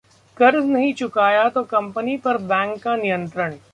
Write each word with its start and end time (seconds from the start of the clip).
कर्ज 0.37 0.65
नहीं 0.65 0.93
चुकाया 0.93 1.47
तो 1.49 1.63
कंपनी 1.63 2.17
पर 2.17 2.37
बैंक 2.43 2.81
का 2.83 2.95
नियंत्रण 2.95 3.55